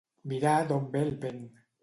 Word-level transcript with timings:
Mirar 0.31 0.53
d'on 0.71 0.89
ve 0.97 1.05
el 1.09 1.13
vent. 1.27 1.39